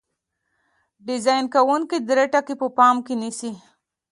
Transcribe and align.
ډیزاین 1.05 1.45
کوونکي 1.55 1.97
درې 2.09 2.25
ټکي 2.33 2.55
په 2.61 2.67
پام 2.77 2.95
کې 3.05 3.13
نیسي. 3.21 3.51